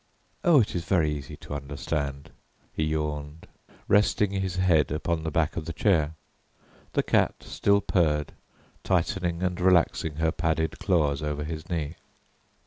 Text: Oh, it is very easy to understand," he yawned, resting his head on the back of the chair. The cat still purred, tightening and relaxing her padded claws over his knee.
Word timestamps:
Oh, 0.43 0.59
it 0.59 0.73
is 0.73 0.83
very 0.83 1.11
easy 1.13 1.37
to 1.37 1.53
understand," 1.53 2.31
he 2.73 2.85
yawned, 2.85 3.45
resting 3.87 4.31
his 4.31 4.55
head 4.55 4.91
on 5.07 5.21
the 5.21 5.29
back 5.29 5.55
of 5.55 5.65
the 5.65 5.73
chair. 5.73 6.15
The 6.93 7.03
cat 7.03 7.35
still 7.43 7.81
purred, 7.81 8.31
tightening 8.83 9.43
and 9.43 9.61
relaxing 9.61 10.15
her 10.15 10.31
padded 10.31 10.79
claws 10.79 11.21
over 11.21 11.43
his 11.43 11.69
knee. 11.69 11.97